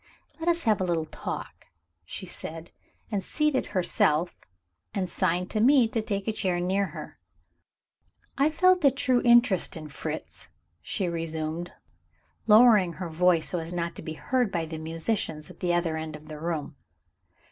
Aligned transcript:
"Let 0.39 0.47
us 0.49 0.63
have 0.63 0.81
a 0.81 0.83
little 0.83 1.05
talk," 1.05 1.67
she 2.05 2.25
said, 2.25 2.71
and 3.11 3.23
seated 3.23 3.67
herself, 3.67 4.35
and 4.95 5.07
signed 5.07 5.51
to 5.51 5.61
me 5.61 5.87
to 5.89 6.01
take 6.01 6.27
a 6.27 6.31
chair 6.33 6.59
near 6.59 6.87
her. 6.87 7.19
"I 8.35 8.49
feel 8.49 8.79
a 8.81 8.89
true 8.89 9.21
interest 9.23 9.77
in 9.77 9.89
Fritz," 9.89 10.49
she 10.81 11.07
resumed, 11.07 11.73
lowering 12.47 12.93
her 12.93 13.09
voice 13.09 13.49
so 13.49 13.59
as 13.59 13.73
not 13.73 13.93
to 13.95 14.01
be 14.01 14.13
heard 14.13 14.51
by 14.51 14.65
the 14.65 14.79
musicians 14.79 15.51
at 15.51 15.59
the 15.59 15.71
other 15.71 15.95
end 15.97 16.15
of 16.15 16.29
the 16.29 16.39
room. 16.39 16.77